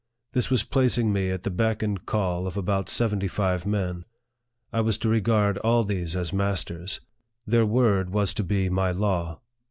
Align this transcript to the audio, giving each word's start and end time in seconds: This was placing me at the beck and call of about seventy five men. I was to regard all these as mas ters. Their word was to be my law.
This 0.31 0.49
was 0.49 0.63
placing 0.63 1.13
me 1.13 1.29
at 1.29 1.43
the 1.43 1.51
beck 1.51 1.83
and 1.83 2.03
call 2.03 2.47
of 2.47 2.57
about 2.57 2.89
seventy 2.89 3.27
five 3.27 3.67
men. 3.67 4.03
I 4.73 4.81
was 4.81 4.97
to 4.97 5.09
regard 5.09 5.59
all 5.59 5.83
these 5.83 6.15
as 6.15 6.33
mas 6.33 6.63
ters. 6.63 7.01
Their 7.45 7.67
word 7.67 8.09
was 8.09 8.33
to 8.33 8.43
be 8.43 8.67
my 8.67 8.89
law. 8.93 9.41